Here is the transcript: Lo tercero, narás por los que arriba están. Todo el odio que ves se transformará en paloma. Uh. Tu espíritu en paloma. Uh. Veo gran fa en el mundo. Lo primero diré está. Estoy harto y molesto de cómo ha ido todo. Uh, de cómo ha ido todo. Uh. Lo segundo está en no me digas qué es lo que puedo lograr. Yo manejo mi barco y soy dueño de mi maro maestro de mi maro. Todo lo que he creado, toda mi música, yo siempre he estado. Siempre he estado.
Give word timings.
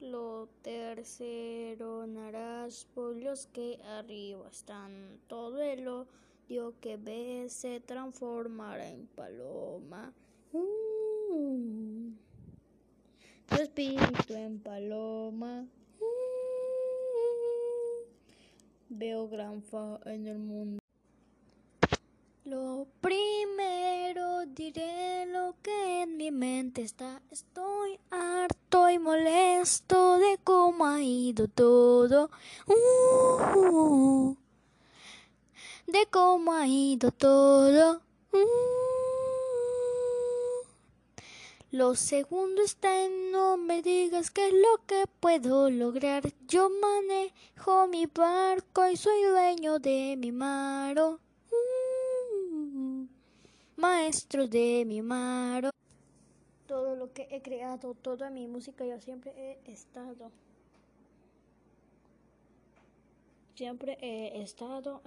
Lo 0.00 0.48
tercero, 0.62 2.06
narás 2.06 2.86
por 2.94 3.16
los 3.16 3.46
que 3.46 3.78
arriba 3.98 4.48
están. 4.50 5.20
Todo 5.28 5.62
el 5.62 5.86
odio 5.88 6.74
que 6.80 6.96
ves 6.96 7.52
se 7.52 7.80
transformará 7.80 8.88
en 8.88 9.06
paloma. 9.06 10.12
Uh. 10.52 12.10
Tu 13.48 13.54
espíritu 13.54 14.34
en 14.34 14.58
paloma. 14.58 15.66
Uh. 16.00 16.04
Veo 18.88 19.28
gran 19.28 19.62
fa 19.62 20.00
en 20.06 20.26
el 20.26 20.38
mundo. 20.38 20.80
Lo 22.44 22.86
primero 23.00 24.44
diré 24.46 24.93
está. 26.42 27.22
Estoy 27.30 27.98
harto 28.10 28.90
y 28.90 28.98
molesto 28.98 30.18
de 30.18 30.38
cómo 30.42 30.84
ha 30.84 31.00
ido 31.00 31.46
todo. 31.46 32.28
Uh, 32.66 34.34
de 35.86 36.06
cómo 36.10 36.52
ha 36.52 36.66
ido 36.66 37.12
todo. 37.12 38.02
Uh. 38.32 38.38
Lo 41.70 41.94
segundo 41.94 42.62
está 42.62 43.04
en 43.04 43.30
no 43.30 43.56
me 43.56 43.80
digas 43.82 44.30
qué 44.30 44.48
es 44.48 44.54
lo 44.54 44.84
que 44.86 45.04
puedo 45.20 45.70
lograr. 45.70 46.32
Yo 46.48 46.68
manejo 46.68 47.86
mi 47.86 48.06
barco 48.06 48.88
y 48.88 48.96
soy 48.96 49.22
dueño 49.22 49.78
de 49.78 50.16
mi 50.18 50.32
maro 50.32 51.20
maestro 53.76 54.46
de 54.46 54.84
mi 54.86 55.02
maro. 55.02 55.70
Todo 56.74 56.96
lo 56.96 57.12
que 57.12 57.28
he 57.30 57.40
creado, 57.40 57.94
toda 57.94 58.30
mi 58.30 58.48
música, 58.48 58.84
yo 58.84 59.00
siempre 59.00 59.30
he 59.36 59.70
estado. 59.70 60.32
Siempre 63.54 63.96
he 64.00 64.42
estado. 64.42 65.00